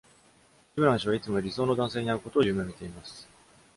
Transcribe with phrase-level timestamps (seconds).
[0.73, 3.29] シムラン氏はいつも理想の男性に会うことを夢見ています。